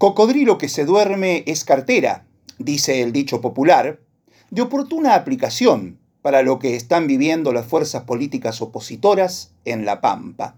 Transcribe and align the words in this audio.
Cocodrilo 0.00 0.56
que 0.56 0.70
se 0.70 0.86
duerme 0.86 1.44
es 1.46 1.62
cartera, 1.62 2.24
dice 2.58 3.02
el 3.02 3.12
dicho 3.12 3.42
popular, 3.42 4.00
de 4.48 4.62
oportuna 4.62 5.14
aplicación 5.14 5.98
para 6.22 6.40
lo 6.40 6.58
que 6.58 6.74
están 6.74 7.06
viviendo 7.06 7.52
las 7.52 7.66
fuerzas 7.66 8.04
políticas 8.04 8.62
opositoras 8.62 9.52
en 9.66 9.84
La 9.84 10.00
Pampa, 10.00 10.56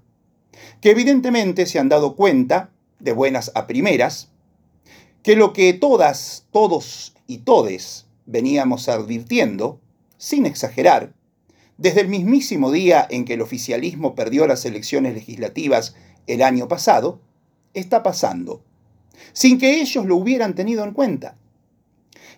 que 0.81 0.93
evidentemente 0.93 1.67
se 1.67 1.81
han 1.81 1.89
dado 1.89 2.15
cuenta, 2.15 2.71
de 3.01 3.11
buenas 3.11 3.51
a 3.57 3.67
primeras, 3.67 4.31
que 5.25 5.35
lo 5.35 5.53
que 5.53 5.73
todas, 5.73 6.47
todos 6.53 7.13
y 7.27 7.39
todes 7.39 8.07
veníamos 8.27 8.89
advirtiendo, 8.89 9.81
sin 10.19 10.47
exagerar, 10.47 11.15
desde 11.79 12.03
el 12.03 12.07
mismísimo 12.07 12.71
día 12.71 13.05
en 13.11 13.25
que 13.25 13.35
el 13.35 13.43
oficialismo 13.43 14.15
perdió 14.15 14.47
las 14.47 14.65
elecciones 14.67 15.15
legislativas 15.15 15.97
el 16.29 16.43
año 16.43 16.69
pasado, 16.69 17.19
está 17.75 18.05
pasando, 18.05 18.63
sin 19.33 19.59
que 19.59 19.81
ellos 19.81 20.07
lo 20.07 20.17
hubieran 20.17 20.55
tenido 20.55 20.85
en 20.85 20.93
cuenta. 20.93 21.37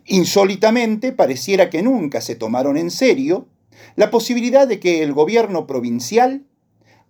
Insólitamente, 0.06 1.12
pareciera 1.12 1.70
que 1.70 1.82
nunca 1.82 2.20
se 2.20 2.34
tomaron 2.36 2.76
en 2.76 2.90
serio 2.90 3.48
la 3.96 4.10
posibilidad 4.10 4.68
de 4.68 4.80
que 4.80 5.02
el 5.02 5.12
gobierno 5.12 5.66
provincial 5.66 6.44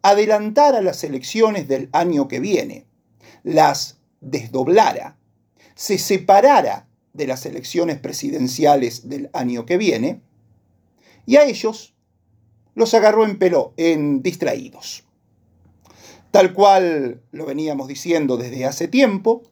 adelantara 0.02 0.80
las 0.80 1.02
elecciones 1.02 1.66
del 1.66 1.88
año 1.92 2.28
que 2.28 2.40
viene, 2.40 2.86
las 3.42 3.98
desdoblara, 4.20 5.16
se 5.74 5.98
separara 5.98 6.86
de 7.12 7.26
las 7.26 7.46
elecciones 7.46 7.98
presidenciales 7.98 9.08
del 9.08 9.30
año 9.32 9.66
que 9.66 9.76
viene, 9.76 10.20
y 11.26 11.36
a 11.36 11.44
ellos 11.44 11.94
los 12.74 12.92
agarró 12.94 13.24
en 13.24 13.38
pelo, 13.38 13.72
en 13.76 14.22
distraídos. 14.22 15.04
Tal 16.30 16.52
cual 16.52 17.22
lo 17.30 17.46
veníamos 17.46 17.88
diciendo 17.88 18.36
desde 18.36 18.64
hace 18.66 18.88
tiempo, 18.88 19.42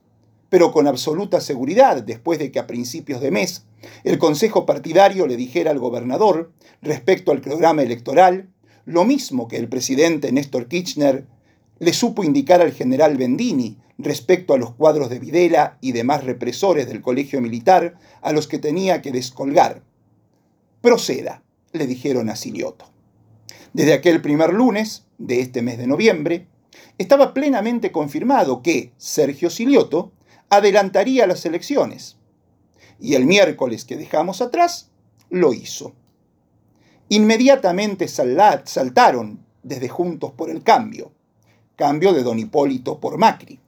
pero 0.52 0.70
con 0.70 0.86
absoluta 0.86 1.40
seguridad, 1.40 2.02
después 2.02 2.38
de 2.38 2.52
que 2.52 2.58
a 2.58 2.66
principios 2.66 3.22
de 3.22 3.30
mes 3.30 3.64
el 4.04 4.18
Consejo 4.18 4.66
Partidario 4.66 5.26
le 5.26 5.38
dijera 5.38 5.70
al 5.70 5.78
gobernador 5.78 6.52
respecto 6.82 7.32
al 7.32 7.40
programa 7.40 7.80
electoral, 7.80 8.50
lo 8.84 9.06
mismo 9.06 9.48
que 9.48 9.56
el 9.56 9.70
presidente 9.70 10.30
Néstor 10.30 10.68
Kirchner 10.68 11.24
le 11.78 11.94
supo 11.94 12.22
indicar 12.22 12.60
al 12.60 12.72
general 12.72 13.16
Bendini 13.16 13.78
respecto 13.96 14.52
a 14.52 14.58
los 14.58 14.74
cuadros 14.74 15.08
de 15.08 15.20
Videla 15.20 15.78
y 15.80 15.92
demás 15.92 16.22
represores 16.22 16.86
del 16.86 17.00
colegio 17.00 17.40
militar 17.40 17.94
a 18.20 18.32
los 18.32 18.46
que 18.46 18.58
tenía 18.58 19.00
que 19.00 19.10
descolgar. 19.10 19.82
Proceda, 20.82 21.42
le 21.72 21.86
dijeron 21.86 22.28
a 22.28 22.36
Silioto. 22.36 22.84
Desde 23.72 23.94
aquel 23.94 24.20
primer 24.20 24.52
lunes 24.52 25.06
de 25.16 25.40
este 25.40 25.62
mes 25.62 25.78
de 25.78 25.86
noviembre, 25.86 26.46
estaba 26.98 27.32
plenamente 27.32 27.90
confirmado 27.90 28.60
que 28.60 28.92
Sergio 28.98 29.48
Silioto 29.48 30.12
adelantaría 30.52 31.26
las 31.26 31.46
elecciones. 31.46 32.18
Y 33.00 33.14
el 33.14 33.24
miércoles 33.24 33.86
que 33.86 33.96
dejamos 33.96 34.42
atrás, 34.42 34.90
lo 35.30 35.54
hizo. 35.54 35.94
Inmediatamente 37.08 38.06
saltaron 38.06 39.44
desde 39.62 39.88
Juntos 39.88 40.32
por 40.32 40.50
el 40.50 40.62
Cambio, 40.62 41.10
cambio 41.76 42.12
de 42.12 42.22
don 42.22 42.38
Hipólito 42.38 43.00
por 43.00 43.16
Macri 43.16 43.60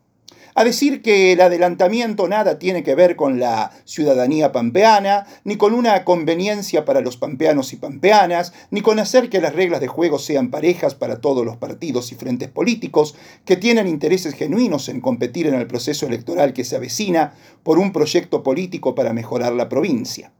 a 0.55 0.64
decir 0.64 1.02
que 1.02 1.33
el 1.33 1.41
adelantamiento 1.41 2.28
nada 2.28 2.58
tiene 2.58 2.83
que 2.83 2.94
ver 2.94 3.16
con 3.16 3.41
la 3.41 3.72
ciudadanía 3.84 4.52
pampeana, 4.52 5.27
ni 5.42 5.56
con 5.56 5.74
una 5.74 6.05
conveniencia 6.05 6.84
para 6.84 7.00
los 7.00 7.16
pampeanos 7.16 7.72
y 7.72 7.77
pampeanas, 7.77 8.52
ni 8.70 8.80
con 8.80 8.98
hacer 8.98 9.28
que 9.28 9.41
las 9.41 9.55
reglas 9.55 9.80
de 9.80 9.88
juego 9.88 10.19
sean 10.19 10.50
parejas 10.50 10.94
para 10.94 11.20
todos 11.20 11.44
los 11.44 11.56
partidos 11.56 12.12
y 12.12 12.14
frentes 12.14 12.48
políticos 12.48 13.16
que 13.44 13.56
tienen 13.56 13.88
intereses 13.88 14.34
genuinos 14.34 14.88
en 14.88 15.00
competir 15.00 15.48
en 15.48 15.55
el 15.55 15.66
proceso 15.66 16.06
electoral 16.06 16.52
que 16.52 16.64
se 16.64 16.77
avecina 16.77 17.34
por 17.62 17.78
un 17.78 17.92
proyecto 17.92 18.42
político 18.42 18.94
para 18.94 19.12
mejorar 19.12 19.52
la 19.52 19.69
provincia. 19.69 20.32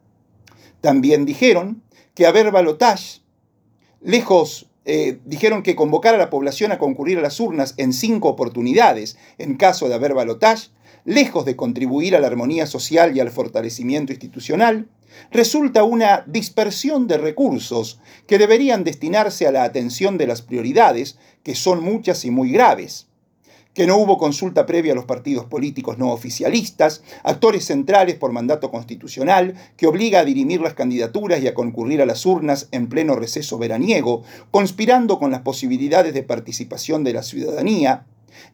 También 0.81 1.25
dijeron 1.25 1.83
que 2.15 2.27
haber 2.27 2.53
balotage, 2.53 3.23
lejos 4.01 4.71
eh, 4.85 5.19
dijeron 5.25 5.63
que 5.63 5.77
convocar 5.77 6.15
a 6.15 6.19
la 6.19 6.31
población 6.31 6.73
a 6.73 6.79
concurrir 6.79 7.19
a 7.19 7.23
las 7.23 7.41
urnas 7.41 7.75
en 7.77 7.93
cinco 7.93 8.29
oportunidades 8.29 9.17
en 9.39 9.57
caso 9.57 9.89
de 9.89 9.95
haber 9.95 10.15
balotaje, 10.15 10.69
lejos 11.05 11.45
de 11.45 11.57
contribuir 11.57 12.17
a 12.17 12.21
la 12.21 12.27
armonía 12.27 12.67
social 12.67 13.17
y 13.17 13.21
al 13.21 13.31
fortalecimiento 13.31 14.13
institucional, 14.13 14.89
resulta 15.31 15.85
una 15.85 16.25
dispersión 16.27 17.07
de 17.07 17.19
recursos 17.19 18.01
que 18.27 18.39
deberían 18.39 18.85
destinarse 18.85 19.47
a 19.47 19.53
la 19.53 19.65
atención 19.65 20.19
de 20.19 20.27
las 20.27 20.43
prioridades, 20.43 21.19
que 21.43 21.55
son 21.55 21.83
muchas 21.83 22.25
y 22.25 22.31
muy 22.31 22.51
graves 22.51 23.07
que 23.75 23.87
no 23.87 23.97
hubo 23.97 24.19
consulta 24.19 24.67
previa 24.67 24.93
a 24.93 24.95
los 24.95 25.05
partidos 25.05 25.47
políticos 25.47 25.99
no 25.99 26.13
oficialistas, 26.13 27.03
actores 27.25 27.65
centrales 27.65 28.15
por 28.15 28.33
mandato 28.33 28.71
constitucional, 28.71 29.55
que 29.77 29.89
obliga 29.89 30.21
a 30.21 30.25
dirimir 30.25 30.61
las 30.61 30.75
candidaturas 30.75 31.43
y 31.43 31.49
a 31.49 31.55
concurrir 31.55 32.01
a 32.01 32.07
las 32.07 32.25
urnas 32.25 32.69
en 32.71 32.89
pleno 32.89 33.17
receso 33.17 33.59
veraniego, 33.59 34.23
conspirando 34.53 35.19
con 35.19 35.33
las 35.33 35.41
posibilidades 35.41 36.15
de 36.15 36.23
participación 36.23 37.03
de 37.03 37.13
la 37.13 37.25
ciudadanía, 37.25 38.07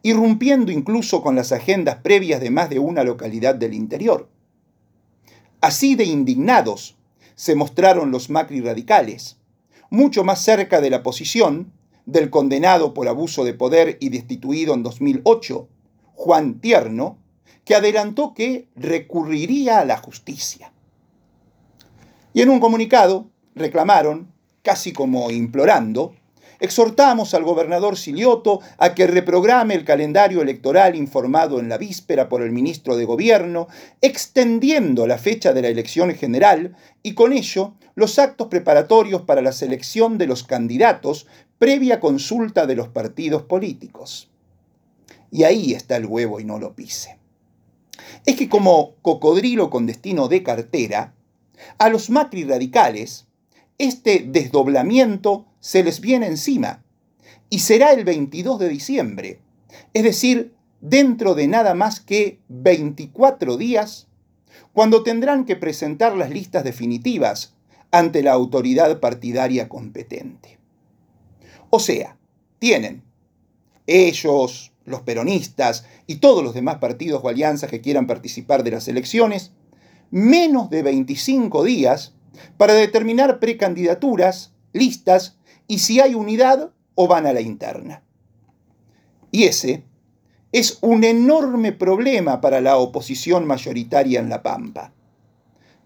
irrumpiendo 0.03 0.73
incluso 0.73 1.23
con 1.23 1.37
las 1.37 1.53
agendas 1.53 1.97
previas 1.97 2.41
de 2.41 2.51
más 2.51 2.71
de 2.71 2.79
una 2.79 3.05
localidad 3.05 3.55
del 3.55 3.75
interior. 3.75 4.29
Así 5.61 5.95
de 5.95 6.05
indignados 6.05 6.97
se 7.35 7.55
mostraron 7.55 8.11
los 8.11 8.31
Macri 8.31 8.61
radicales, 8.63 9.37
mucho 9.91 10.25
más 10.25 10.43
cerca 10.43 10.81
de 10.81 10.89
la 10.89 11.03
posición 11.03 11.73
del 12.11 12.31
condenado 12.31 12.95
por 12.95 13.09
abuso 13.09 13.45
de 13.45 13.55
poder 13.55 13.97
y 14.01 14.09
destituido 14.09 14.75
en 14.75 14.83
2008, 14.83 15.69
Juan 16.15 16.61
Tierno, 16.61 17.19
que 17.65 17.75
adelantó 17.75 18.35
que 18.35 18.69
recurriría 18.77 19.81
a 19.81 19.85
la 19.85 19.97
justicia. 19.97 20.73
Y 22.33 22.43
en 22.43 22.51
un 22.51 22.61
comunicado 22.61 23.27
reclamaron, 23.55 24.33
casi 24.63 24.93
como 24.93 25.31
implorando, 25.31 26.15
exhortamos 26.61 27.35
al 27.35 27.43
gobernador 27.43 27.97
Silioto 27.97 28.61
a 28.79 28.95
que 28.95 29.07
reprograme 29.07 29.75
el 29.75 29.85
calendario 29.85 30.43
electoral 30.43 30.95
informado 30.95 31.59
en 31.59 31.69
la 31.69 31.79
víspera 31.79 32.29
por 32.29 32.43
el 32.43 32.53
ministro 32.53 32.97
de 32.97 33.05
Gobierno, 33.05 33.69
extendiendo 34.01 35.07
la 35.07 35.19
fecha 35.19 35.53
de 35.53 35.63
la 35.63 35.69
elección 35.69 36.15
general 36.15 36.77
y 37.03 37.15
con 37.15 37.33
ello 37.33 37.75
los 37.95 38.19
actos 38.19 38.49
preparatorios 38.49 39.23
para 39.23 39.43
la 39.43 39.53
selección 39.53 40.19
de 40.19 40.27
los 40.27 40.45
candidatos 40.45 41.27
previa 41.59 42.01
consulta 42.01 42.67
de 42.67 42.77
los 42.77 42.89
partidos 42.89 43.43
políticos. 43.43 44.31
Y 45.31 45.45
ahí 45.45 45.73
está 45.73 45.97
el 45.97 46.07
huevo 46.07 46.41
y 46.41 46.45
no 46.45 46.59
lo 46.59 46.75
pise. 46.75 47.19
Es 48.27 48.37
que 48.37 48.49
como 48.49 48.95
cocodrilo 49.03 49.71
con 49.71 49.87
destino 49.87 50.29
de 50.29 50.43
cartera, 50.43 51.15
a 51.79 51.89
los 51.89 52.11
Macri 52.11 52.45
radicales, 52.45 53.27
este 53.79 54.25
desdoblamiento 54.27 55.47
se 55.61 55.85
les 55.85 56.01
viene 56.01 56.27
encima 56.27 56.83
y 57.49 57.61
será 57.61 57.93
el 57.93 58.05
22 58.05 58.59
de 58.59 58.69
diciembre, 58.69 59.41
es 59.93 60.03
decir, 60.03 60.55
dentro 60.81 61.35
de 61.35 61.49
nada 61.49 61.75
más 61.75 62.01
que 62.01 62.41
24 62.49 63.57
días, 63.57 64.09
cuando 64.73 65.03
tendrán 65.03 65.45
que 65.45 65.57
presentar 65.57 66.17
las 66.17 66.31
listas 66.31 66.65
definitivas 66.65 67.55
ante 67.91 68.23
la 68.23 68.33
autoridad 68.33 69.01
partidaria 69.01 69.69
competente. 69.69 70.59
O 71.71 71.81
sea, 71.81 72.17
tienen 72.59 73.03
ellos, 73.87 74.73
los 74.85 75.03
peronistas 75.03 75.85
y 76.07 76.17
todos 76.17 76.43
los 76.43 76.55
demás 76.55 76.79
partidos 76.79 77.21
o 77.23 77.29
alianzas 77.29 77.71
que 77.71 77.81
quieran 77.81 78.07
participar 78.07 78.63
de 78.63 78.73
las 78.73 78.89
elecciones, 78.89 79.53
menos 80.11 80.71
de 80.71 80.83
25 80.83 81.65
días 81.65 82.15
para 82.57 82.75
determinar 82.75 83.41
precandidaturas, 83.41 84.53
listas 84.73 85.37
y 85.71 85.79
si 85.79 86.01
hay 86.01 86.17
unidad 86.17 86.73
o 86.97 87.07
van 87.07 87.27
a 87.27 87.33
la 87.33 87.41
interna. 87.41 88.03
Y 89.31 89.45
ese 89.45 89.85
es 90.51 90.79
un 90.81 91.05
enorme 91.05 91.71
problema 91.71 92.41
para 92.41 92.61
la 92.61 92.77
oposición 92.77 93.47
mayoritaria 93.47 94.19
en 94.19 94.29
La 94.29 94.43
Pampa. 94.43 94.93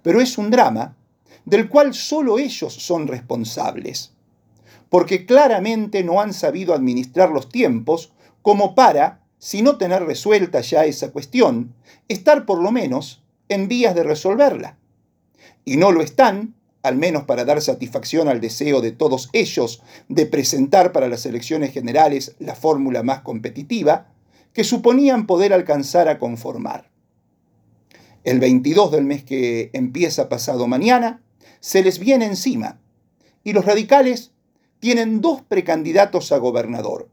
Pero 0.01 0.23
es 0.23 0.39
un 0.39 0.51
drama 0.51 0.97
del 1.45 1.69
cual 1.69 1.93
solo 1.93 2.39
ellos 2.39 2.73
son 2.73 3.07
responsables 3.07 4.15
porque 4.89 5.27
claramente 5.27 6.03
no 6.03 6.23
han 6.23 6.33
sabido 6.33 6.73
administrar 6.73 7.29
los 7.29 7.51
tiempos 7.51 8.15
como 8.41 8.75
para, 8.75 9.21
si 9.39 9.61
no 9.61 9.77
tener 9.77 10.05
resuelta 10.05 10.63
ya 10.63 10.87
esa 10.87 11.13
cuestión, 11.13 11.75
estar 12.09 12.47
por 12.47 12.63
lo 12.63 12.73
menos 12.73 13.23
en 13.51 13.69
vías 13.69 13.95
de 13.95 14.05
resolverla. 14.05 14.79
Y 15.67 15.77
no 15.77 15.93
lo 15.93 16.01
están, 16.01 16.55
al 16.85 16.97
menos 16.97 17.25
para 17.25 17.47
dar 17.47 17.63
satisfacción 17.63 18.29
al 18.29 18.41
deseo 18.41 18.83
de 18.83 18.93
todos 18.93 19.31
ellos 19.33 19.83
de 20.09 20.27
presentar 20.27 20.93
para 20.93 21.09
las 21.09 21.25
elecciones 21.25 21.73
generales 21.73 22.37
la 22.39 22.55
fórmula 22.55 23.03
más 23.03 23.23
competitiva, 23.23 24.13
que 24.53 24.65
suponían 24.65 25.27
poder 25.27 25.55
alcanzar 25.55 26.09
a 26.09 26.19
conformar. 26.19 26.91
El 28.23 28.39
22 28.39 28.93
del 28.93 29.05
mes 29.05 29.25
que 29.25 29.71
empieza 29.73 30.29
pasado 30.29 30.67
mañana, 30.69 31.23
se 31.61 31.83
les 31.83 31.99
viene 31.99 32.27
encima, 32.27 32.79
y 33.43 33.55
los 33.55 33.65
radicales 33.65 34.33
tienen 34.79 35.23
dos 35.23 35.41
precandidatos 35.41 36.33
a 36.33 36.39
gobernador 36.39 37.09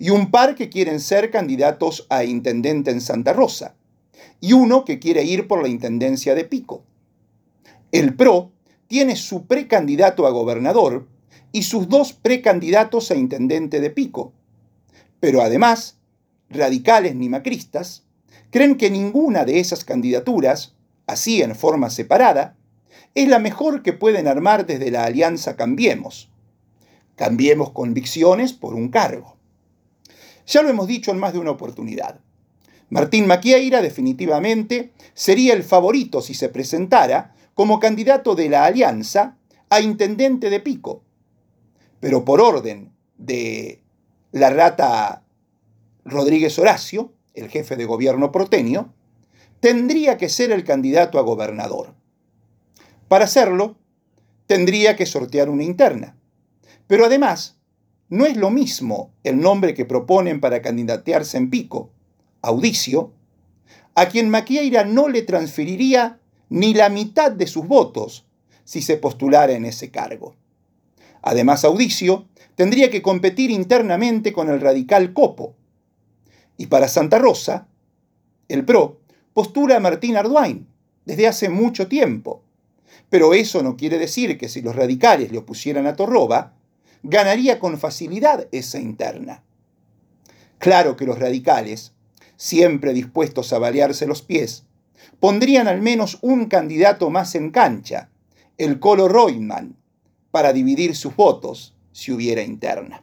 y 0.00 0.10
un 0.10 0.32
par 0.32 0.56
que 0.56 0.68
quieren 0.68 0.98
ser 0.98 1.30
candidatos 1.30 2.06
a 2.10 2.24
intendente 2.24 2.90
en 2.90 3.00
Santa 3.00 3.32
Rosa. 3.32 3.76
y 4.40 4.52
uno 4.52 4.84
que 4.84 4.98
quiere 4.98 5.22
ir 5.24 5.46
por 5.46 5.62
la 5.62 5.68
Intendencia 5.68 6.34
de 6.34 6.44
Pico. 6.44 6.82
El 7.92 8.14
PRO 8.14 8.50
tiene 8.88 9.16
su 9.16 9.46
precandidato 9.46 10.26
a 10.26 10.30
gobernador 10.30 11.08
y 11.52 11.62
sus 11.62 11.88
dos 11.88 12.12
precandidatos 12.12 13.10
a 13.10 13.14
intendente 13.14 13.80
de 13.80 13.90
Pico. 13.90 14.32
Pero 15.20 15.42
además, 15.42 15.98
radicales 16.50 17.14
ni 17.14 17.28
macristas 17.28 18.04
creen 18.50 18.76
que 18.76 18.90
ninguna 18.90 19.44
de 19.44 19.60
esas 19.60 19.84
candidaturas, 19.84 20.74
así 21.06 21.42
en 21.42 21.54
forma 21.54 21.90
separada, 21.90 22.56
es 23.14 23.28
la 23.28 23.38
mejor 23.38 23.82
que 23.82 23.92
pueden 23.92 24.28
armar 24.28 24.66
desde 24.66 24.90
la 24.90 25.04
alianza 25.04 25.56
Cambiemos. 25.56 26.30
Cambiemos 27.16 27.70
convicciones 27.70 28.52
por 28.52 28.74
un 28.74 28.88
cargo. 28.90 29.36
Ya 30.46 30.62
lo 30.62 30.68
hemos 30.68 30.86
dicho 30.86 31.10
en 31.10 31.18
más 31.18 31.32
de 31.32 31.38
una 31.38 31.50
oportunidad. 31.50 32.20
Martín 32.88 33.26
Maquieira 33.26 33.82
definitivamente 33.82 34.92
sería 35.14 35.54
el 35.54 35.64
favorito 35.64 36.20
si 36.22 36.34
se 36.34 36.48
presentara 36.48 37.34
como 37.56 37.80
candidato 37.80 38.34
de 38.34 38.50
la 38.50 38.66
alianza 38.66 39.38
a 39.70 39.80
intendente 39.80 40.50
de 40.50 40.60
Pico. 40.60 41.02
Pero 42.00 42.22
por 42.22 42.42
orden 42.42 42.92
de 43.16 43.82
la 44.30 44.50
rata 44.50 45.24
Rodríguez 46.04 46.58
Horacio, 46.58 47.14
el 47.32 47.48
jefe 47.48 47.76
de 47.76 47.86
gobierno 47.86 48.30
protenio, 48.30 48.92
tendría 49.60 50.18
que 50.18 50.28
ser 50.28 50.52
el 50.52 50.64
candidato 50.64 51.18
a 51.18 51.22
gobernador. 51.22 51.94
Para 53.08 53.24
hacerlo, 53.24 53.78
tendría 54.46 54.94
que 54.94 55.06
sortear 55.06 55.48
una 55.48 55.64
interna. 55.64 56.18
Pero 56.86 57.06
además, 57.06 57.58
no 58.10 58.26
es 58.26 58.36
lo 58.36 58.50
mismo 58.50 59.14
el 59.24 59.40
nombre 59.40 59.72
que 59.72 59.86
proponen 59.86 60.42
para 60.42 60.60
candidatearse 60.60 61.38
en 61.38 61.48
Pico, 61.48 61.90
Audicio, 62.42 63.14
a 63.94 64.10
quien 64.10 64.28
Maquieira 64.28 64.84
no 64.84 65.08
le 65.08 65.22
transferiría 65.22 66.20
ni 66.48 66.74
la 66.74 66.88
mitad 66.88 67.32
de 67.32 67.46
sus 67.46 67.66
votos 67.66 68.24
si 68.64 68.82
se 68.82 68.96
postulara 68.96 69.52
en 69.52 69.64
ese 69.64 69.90
cargo. 69.90 70.34
Además, 71.22 71.64
Audicio 71.64 72.26
tendría 72.54 72.90
que 72.90 73.02
competir 73.02 73.50
internamente 73.50 74.32
con 74.32 74.48
el 74.48 74.60
radical 74.60 75.12
Copo. 75.12 75.54
Y 76.56 76.66
para 76.66 76.88
Santa 76.88 77.18
Rosa, 77.18 77.68
el 78.48 78.64
PRO 78.64 79.00
postula 79.34 79.76
a 79.76 79.80
Martín 79.80 80.16
Arduin 80.16 80.66
desde 81.04 81.26
hace 81.26 81.48
mucho 81.48 81.88
tiempo. 81.88 82.42
Pero 83.10 83.34
eso 83.34 83.62
no 83.62 83.76
quiere 83.76 83.98
decir 83.98 84.38
que 84.38 84.48
si 84.48 84.62
los 84.62 84.74
radicales 84.74 85.32
le 85.32 85.38
opusieran 85.38 85.86
a 85.86 85.94
Torroba, 85.94 86.54
ganaría 87.02 87.58
con 87.58 87.78
facilidad 87.78 88.48
esa 88.52 88.78
interna. 88.78 89.42
Claro 90.58 90.96
que 90.96 91.06
los 91.06 91.18
radicales, 91.18 91.92
siempre 92.36 92.92
dispuestos 92.92 93.52
a 93.52 93.58
balearse 93.58 94.06
los 94.06 94.22
pies, 94.22 94.65
pondrían 95.20 95.68
al 95.68 95.82
menos 95.82 96.18
un 96.22 96.46
candidato 96.46 97.10
más 97.10 97.34
en 97.34 97.50
cancha, 97.50 98.10
el 98.58 98.78
Colo 98.80 99.08
Reutemann, 99.08 99.76
para 100.30 100.52
dividir 100.52 100.96
sus 100.96 101.14
votos 101.16 101.74
si 101.92 102.12
hubiera 102.12 102.42
interna. 102.42 103.02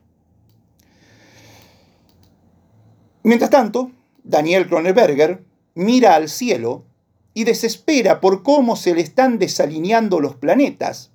Mientras 3.24 3.50
tanto, 3.50 3.92
Daniel 4.24 4.68
Kroneberger 4.68 5.44
mira 5.76 6.16
al 6.16 6.30
cielo 6.30 6.86
y 7.34 7.46
desespera 7.46 8.22
por 8.22 8.44
cómo 8.44 8.76
se 8.76 8.94
le 8.94 9.02
están 9.02 9.40
desalineando 9.40 10.20
los 10.20 10.36
planetas, 10.36 11.12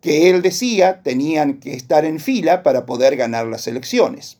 que 0.00 0.28
él 0.28 0.42
decía 0.42 1.02
tenían 1.02 1.60
que 1.60 1.72
estar 1.74 2.04
en 2.04 2.20
fila 2.20 2.62
para 2.62 2.84
poder 2.84 3.16
ganar 3.16 3.46
las 3.46 3.66
elecciones. 3.66 4.38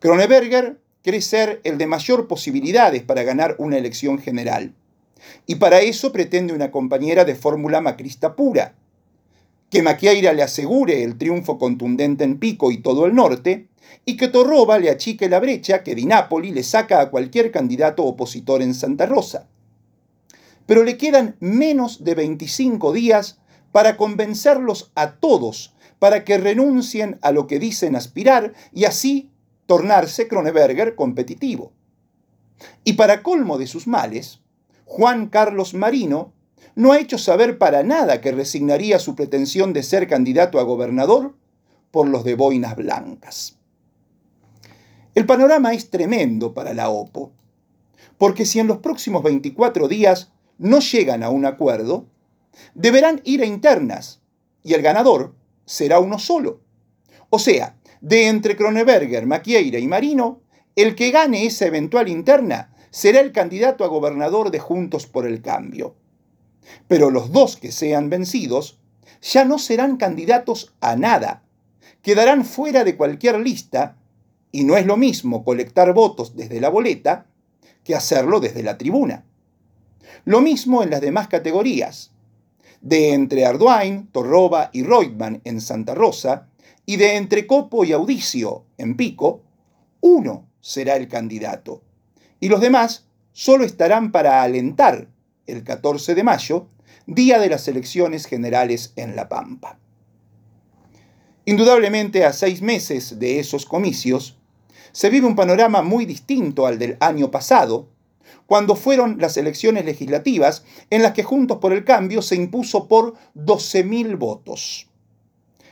Kroneberger 0.00 0.80
cree 1.02 1.22
ser 1.22 1.60
el 1.64 1.78
de 1.78 1.86
mayor 1.86 2.28
posibilidades 2.28 3.02
para 3.02 3.22
ganar 3.22 3.56
una 3.58 3.78
elección 3.78 4.18
general. 4.18 4.74
Y 5.46 5.56
para 5.56 5.80
eso 5.80 6.12
pretende 6.12 6.52
una 6.52 6.70
compañera 6.70 7.24
de 7.24 7.34
fórmula 7.34 7.80
macrista 7.80 8.36
pura, 8.36 8.74
que 9.70 9.82
Maquieira 9.82 10.32
le 10.32 10.42
asegure 10.42 11.04
el 11.04 11.16
triunfo 11.16 11.58
contundente 11.58 12.24
en 12.24 12.38
Pico 12.38 12.70
y 12.70 12.78
todo 12.78 13.06
el 13.06 13.14
norte, 13.14 13.68
y 14.04 14.16
que 14.16 14.28
Torroba 14.28 14.78
le 14.78 14.90
achique 14.90 15.28
la 15.28 15.40
brecha 15.40 15.82
que 15.82 15.94
Di 15.94 16.06
Napoli 16.06 16.50
le 16.52 16.62
saca 16.62 17.00
a 17.00 17.10
cualquier 17.10 17.50
candidato 17.50 18.04
opositor 18.04 18.62
en 18.62 18.74
Santa 18.74 19.06
Rosa. 19.06 19.46
Pero 20.66 20.84
le 20.84 20.96
quedan 20.96 21.36
menos 21.40 22.04
de 22.04 22.14
25 22.14 22.92
días 22.92 23.38
para 23.72 23.96
convencerlos 23.96 24.90
a 24.94 25.12
todos 25.16 25.74
para 25.98 26.24
que 26.24 26.38
renuncien 26.38 27.18
a 27.22 27.30
lo 27.30 27.46
que 27.46 27.58
dicen 27.58 27.94
aspirar 27.94 28.54
y 28.72 28.84
así 28.84 29.30
tornarse 29.70 30.26
Kroneberger 30.26 30.96
competitivo. 30.96 31.70
Y 32.82 32.94
para 32.94 33.22
colmo 33.22 33.56
de 33.56 33.68
sus 33.68 33.86
males, 33.86 34.40
Juan 34.84 35.28
Carlos 35.28 35.74
Marino 35.74 36.32
no 36.74 36.90
ha 36.90 36.98
hecho 36.98 37.18
saber 37.18 37.56
para 37.56 37.84
nada 37.84 38.20
que 38.20 38.32
resignaría 38.32 38.98
su 38.98 39.14
pretensión 39.14 39.72
de 39.72 39.84
ser 39.84 40.08
candidato 40.08 40.58
a 40.58 40.64
gobernador 40.64 41.36
por 41.92 42.08
los 42.08 42.24
de 42.24 42.34
boinas 42.34 42.74
blancas. 42.74 43.58
El 45.14 45.24
panorama 45.24 45.72
es 45.72 45.88
tremendo 45.88 46.52
para 46.52 46.74
la 46.74 46.88
OPO, 46.88 47.30
porque 48.18 48.46
si 48.46 48.58
en 48.58 48.66
los 48.66 48.78
próximos 48.78 49.22
24 49.22 49.86
días 49.86 50.32
no 50.58 50.80
llegan 50.80 51.22
a 51.22 51.30
un 51.30 51.46
acuerdo, 51.46 52.06
deberán 52.74 53.20
ir 53.22 53.40
a 53.40 53.46
internas 53.46 54.20
y 54.64 54.74
el 54.74 54.82
ganador 54.82 55.32
será 55.64 56.00
uno 56.00 56.18
solo. 56.18 56.58
O 57.32 57.38
sea, 57.38 57.76
de 58.00 58.28
entre 58.28 58.56
Kroneberger, 58.56 59.26
Maquieira 59.26 59.78
y 59.78 59.86
Marino, 59.86 60.40
el 60.76 60.94
que 60.94 61.10
gane 61.10 61.46
esa 61.46 61.66
eventual 61.66 62.08
interna 62.08 62.74
será 62.90 63.20
el 63.20 63.32
candidato 63.32 63.84
a 63.84 63.88
gobernador 63.88 64.50
de 64.50 64.58
Juntos 64.58 65.06
por 65.06 65.26
el 65.26 65.42
Cambio. 65.42 65.94
Pero 66.88 67.10
los 67.10 67.32
dos 67.32 67.56
que 67.56 67.72
sean 67.72 68.10
vencidos 68.10 68.78
ya 69.22 69.44
no 69.44 69.58
serán 69.58 69.96
candidatos 69.96 70.74
a 70.80 70.96
nada, 70.96 71.42
quedarán 72.02 72.44
fuera 72.44 72.84
de 72.84 72.96
cualquier 72.96 73.38
lista 73.38 73.96
y 74.52 74.64
no 74.64 74.76
es 74.76 74.86
lo 74.86 74.96
mismo 74.96 75.44
colectar 75.44 75.92
votos 75.92 76.36
desde 76.36 76.60
la 76.60 76.68
boleta 76.68 77.26
que 77.84 77.94
hacerlo 77.94 78.40
desde 78.40 78.62
la 78.62 78.78
tribuna. 78.78 79.24
Lo 80.24 80.40
mismo 80.40 80.82
en 80.82 80.90
las 80.90 81.00
demás 81.00 81.28
categorías. 81.28 82.12
De 82.80 83.12
entre 83.12 83.44
Arduin, 83.44 84.08
Torroba 84.08 84.70
y 84.72 84.82
Reutemann 84.82 85.40
en 85.44 85.60
Santa 85.60 85.94
Rosa, 85.94 86.48
y 86.86 86.96
de 86.96 87.16
entre 87.16 87.46
Copo 87.46 87.84
y 87.84 87.92
Audicio 87.92 88.64
en 88.78 88.96
Pico, 88.96 89.42
uno 90.00 90.48
será 90.60 90.96
el 90.96 91.08
candidato. 91.08 91.82
Y 92.40 92.48
los 92.48 92.60
demás 92.60 93.06
solo 93.32 93.64
estarán 93.64 94.12
para 94.12 94.42
alentar 94.42 95.08
el 95.46 95.62
14 95.62 96.14
de 96.14 96.22
mayo, 96.22 96.68
día 97.06 97.38
de 97.38 97.48
las 97.48 97.68
elecciones 97.68 98.26
generales 98.26 98.92
en 98.96 99.16
La 99.16 99.28
Pampa. 99.28 99.78
Indudablemente 101.44 102.24
a 102.24 102.32
seis 102.32 102.62
meses 102.62 103.18
de 103.18 103.40
esos 103.40 103.66
comicios, 103.66 104.38
se 104.92 105.10
vive 105.10 105.26
un 105.26 105.36
panorama 105.36 105.82
muy 105.82 106.06
distinto 106.06 106.66
al 106.66 106.78
del 106.78 106.96
año 107.00 107.30
pasado, 107.30 107.88
cuando 108.46 108.76
fueron 108.76 109.18
las 109.18 109.36
elecciones 109.36 109.84
legislativas 109.84 110.64
en 110.90 111.02
las 111.02 111.12
que 111.12 111.22
Juntos 111.22 111.58
por 111.58 111.72
el 111.72 111.84
Cambio 111.84 112.22
se 112.22 112.36
impuso 112.36 112.88
por 112.88 113.14
12.000 113.34 114.18
votos. 114.18 114.88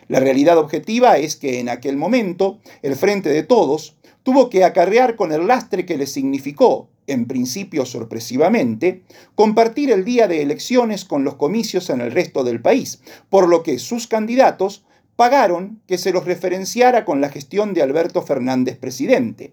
La 0.08 0.20
realidad 0.20 0.56
objetiva 0.56 1.18
es 1.18 1.36
que 1.36 1.60
en 1.60 1.68
aquel 1.68 1.96
momento 1.96 2.58
el 2.82 2.96
Frente 2.96 3.28
de 3.28 3.42
Todos 3.42 3.96
tuvo 4.22 4.48
que 4.48 4.64
acarrear 4.64 5.16
con 5.16 5.32
el 5.32 5.46
lastre 5.46 5.84
que 5.86 5.98
le 5.98 6.06
significó, 6.06 6.88
en 7.06 7.26
principio 7.26 7.84
sorpresivamente, 7.84 9.02
compartir 9.34 9.90
el 9.90 10.04
día 10.04 10.28
de 10.28 10.42
elecciones 10.42 11.04
con 11.04 11.24
los 11.24 11.34
comicios 11.34 11.90
en 11.90 12.00
el 12.00 12.10
resto 12.10 12.44
del 12.44 12.60
país, 12.62 13.00
por 13.28 13.48
lo 13.48 13.62
que 13.62 13.78
sus 13.78 14.06
candidatos 14.06 14.84
pagaron 15.16 15.80
que 15.86 15.98
se 15.98 16.12
los 16.12 16.24
referenciara 16.24 17.04
con 17.04 17.20
la 17.20 17.28
gestión 17.28 17.74
de 17.74 17.82
Alberto 17.82 18.22
Fernández 18.22 18.78
presidente, 18.78 19.52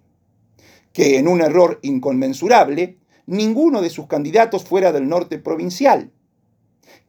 que 0.95 1.17
en 1.17 1.27
un 1.27 1.41
error 1.41 1.79
inconmensurable, 1.81 2.97
ninguno 3.25 3.81
de 3.81 3.89
sus 3.89 4.07
candidatos 4.07 4.63
fuera 4.63 4.93
del 4.93 5.09
norte 5.09 5.37
provincial, 5.37 6.09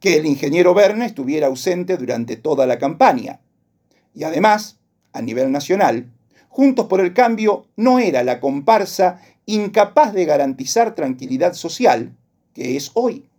que 0.01 0.17
el 0.17 0.25
ingeniero 0.25 0.73
Berna 0.73 1.05
estuviera 1.05 1.47
ausente 1.47 1.95
durante 1.95 2.35
toda 2.35 2.67
la 2.67 2.79
campaña. 2.79 3.39
Y 4.13 4.25
además, 4.25 4.77
a 5.13 5.21
nivel 5.21 5.53
nacional, 5.53 6.11
Juntos 6.49 6.87
por 6.87 6.99
el 6.99 7.13
Cambio 7.13 7.67
no 7.77 7.99
era 7.99 8.23
la 8.23 8.41
comparsa 8.41 9.21
incapaz 9.45 10.11
de 10.11 10.25
garantizar 10.25 10.93
tranquilidad 10.93 11.53
social 11.53 12.13
que 12.53 12.75
es 12.75 12.91
hoy. 12.93 13.29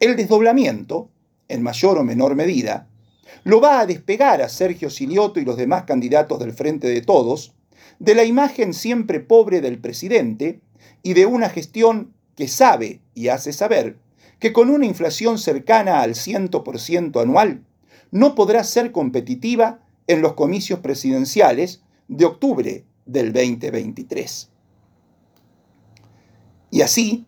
El 0.00 0.16
desdoblamiento, 0.16 1.10
en 1.48 1.62
mayor 1.62 1.98
o 1.98 2.04
menor 2.04 2.34
medida, 2.34 2.86
lo 3.44 3.60
va 3.60 3.80
a 3.80 3.86
despegar 3.86 4.40
a 4.40 4.48
Sergio 4.48 4.88
Silioto 4.88 5.38
y 5.38 5.44
los 5.44 5.58
demás 5.58 5.82
candidatos 5.82 6.38
del 6.38 6.52
Frente 6.52 6.86
de 6.86 7.02
Todos 7.02 7.52
de 8.02 8.16
la 8.16 8.24
imagen 8.24 8.74
siempre 8.74 9.20
pobre 9.20 9.60
del 9.60 9.78
presidente 9.78 10.60
y 11.04 11.12
de 11.12 11.24
una 11.24 11.48
gestión 11.48 12.12
que 12.34 12.48
sabe 12.48 13.00
y 13.14 13.28
hace 13.28 13.52
saber 13.52 13.96
que 14.40 14.52
con 14.52 14.70
una 14.70 14.86
inflación 14.86 15.38
cercana 15.38 16.02
al 16.02 16.14
100% 16.14 17.22
anual 17.22 17.62
no 18.10 18.34
podrá 18.34 18.64
ser 18.64 18.90
competitiva 18.90 19.84
en 20.08 20.20
los 20.20 20.32
comicios 20.32 20.80
presidenciales 20.80 21.84
de 22.08 22.24
octubre 22.24 22.84
del 23.06 23.32
2023. 23.32 24.50
Y 26.72 26.80
así, 26.80 27.24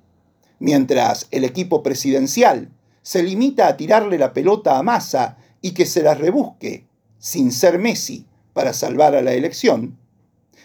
mientras 0.59 1.29
el 1.31 1.45
equipo 1.45 1.85
presidencial 1.85 2.73
se 3.03 3.23
limita 3.23 3.69
a 3.69 3.77
tirarle 3.77 4.19
la 4.19 4.33
pelota 4.33 4.77
a 4.77 4.83
Massa 4.83 5.39
y 5.63 5.71
que 5.71 5.87
se 5.87 6.03
la 6.03 6.15
rebusque, 6.17 6.89
sin 7.21 7.53
ser 7.53 7.79
Messi, 7.79 8.27
para 8.53 8.73
salvar 8.73 9.15
a 9.15 9.23
la 9.23 9.35
elección, 9.35 9.99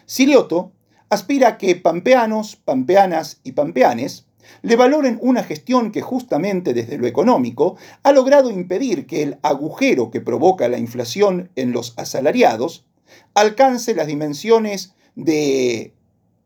Silioto 0.10 0.72
aspira 1.12 1.50
a 1.50 1.58
que 1.60 1.76
pampeanos, 1.76 2.56
pampeanas 2.56 3.42
y 3.44 3.52
pampeanes 3.52 4.26
le 4.64 4.76
valoren 4.76 5.20
una 5.22 5.44
gestión 5.44 5.92
que 5.92 6.02
justamente 6.02 6.74
desde 6.74 6.98
lo 6.98 7.06
económico 7.06 7.78
ha 8.02 8.12
logrado 8.12 8.50
impedir 8.50 9.06
que 9.06 9.22
el 9.22 9.38
agujero 9.44 10.10
que 10.10 10.20
provoca 10.20 10.68
la 10.68 10.80
inflación 10.80 11.52
en 11.56 11.74
los 11.74 11.94
asalariados 11.96 12.88
alcance 13.36 13.94
las 13.94 14.08
dimensiones 14.08 14.96
de 15.14 15.94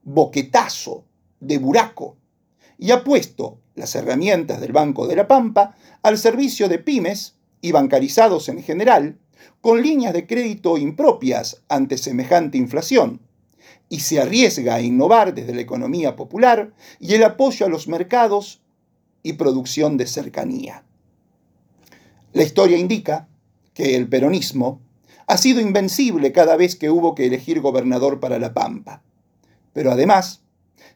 boquetazo, 0.03 1.05
de 1.39 1.58
buraco, 1.58 2.17
y 2.77 2.91
ha 2.91 3.05
puesto 3.05 3.60
las 3.75 3.96
herramientas 3.96 4.60
del 4.60 4.74
Banco 4.74 5.08
de 5.08 5.15
la 5.15 5.29
Pampa 5.29 5.77
al 6.01 6.17
servicio 6.17 6.67
de 6.67 6.79
pymes 6.79 7.38
y 7.62 7.72
bancarizados 7.72 8.50
en 8.50 8.62
general, 8.62 9.20
con 9.62 9.82
líneas 9.82 10.12
de 10.12 10.27
crédito 10.27 10.77
impropias 10.77 11.63
ante 11.70 11.98
semejante 11.98 12.58
inflación, 12.58 13.22
y 13.94 14.00
se 14.00 14.20
arriesga 14.20 14.74
a 14.74 14.82
innovar 14.82 15.36
desde 15.36 15.54
la 15.54 15.62
economía 15.62 16.16
popular 16.16 16.74
y 17.00 17.14
el 17.14 17.24
apoyo 17.24 17.68
a 17.68 17.70
los 17.70 17.88
mercados 17.88 18.60
y 19.22 19.34
producción 19.34 19.98
de 19.98 20.08
cercanía. 20.08 20.84
La 22.32 22.42
historia 22.42 22.80
indica 22.80 23.28
que 23.76 23.96
el 23.96 24.10
peronismo 24.10 24.82
ha 25.28 25.38
sido 25.38 25.62
invencible 25.62 26.32
cada 26.32 26.56
vez 26.56 26.76
que 26.76 26.90
hubo 26.90 27.14
que 27.14 27.28
elegir 27.28 27.62
gobernador 27.62 28.20
para 28.20 28.40
La 28.40 28.56
Pampa. 28.56 29.04
Pero 29.74 29.92
además, 29.92 30.42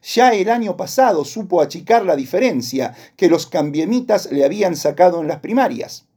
ya 0.02 0.34
el 0.34 0.50
año 0.50 0.76
pasado 0.76 1.24
supo 1.24 1.60
achicar 1.60 2.04
la 2.04 2.16
diferencia 2.16 2.96
que 3.14 3.28
los 3.28 3.46
cambiemitas 3.46 4.32
le 4.32 4.44
habían 4.44 4.74
sacado 4.74 5.20
en 5.20 5.28
las 5.28 5.38
primarias. 5.38 6.08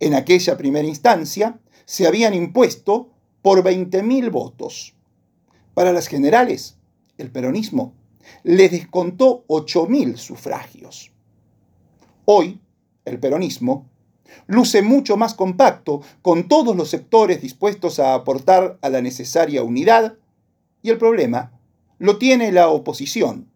En 0.00 0.14
aquella 0.14 0.56
primera 0.56 0.88
instancia 0.88 1.60
se 1.84 2.08
habían 2.08 2.34
impuesto 2.34 3.12
por 3.40 3.62
20.000 3.62 4.32
votos. 4.32 4.97
Para 5.78 5.92
las 5.92 6.08
generales, 6.08 6.76
el 7.18 7.30
peronismo 7.30 7.94
le 8.42 8.68
descontó 8.68 9.44
8.000 9.46 10.16
sufragios. 10.16 11.12
Hoy, 12.24 12.58
el 13.04 13.20
peronismo 13.20 13.88
luce 14.48 14.82
mucho 14.82 15.16
más 15.16 15.34
compacto, 15.34 16.00
con 16.20 16.48
todos 16.48 16.74
los 16.74 16.90
sectores 16.90 17.40
dispuestos 17.40 18.00
a 18.00 18.14
aportar 18.14 18.76
a 18.82 18.88
la 18.88 19.02
necesaria 19.02 19.62
unidad, 19.62 20.16
y 20.82 20.90
el 20.90 20.98
problema 20.98 21.52
lo 21.98 22.18
tiene 22.18 22.50
la 22.50 22.70
oposición, 22.70 23.48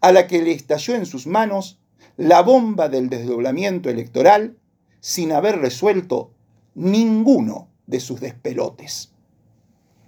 a 0.00 0.12
la 0.12 0.28
que 0.28 0.42
le 0.42 0.52
estalló 0.52 0.94
en 0.94 1.04
sus 1.04 1.26
manos 1.26 1.80
la 2.16 2.42
bomba 2.42 2.88
del 2.88 3.08
desdoblamiento 3.08 3.90
electoral 3.90 4.56
sin 5.00 5.32
haber 5.32 5.58
resuelto 5.58 6.30
ninguno 6.76 7.66
de 7.88 7.98
sus 7.98 8.20
despelotes. 8.20 9.15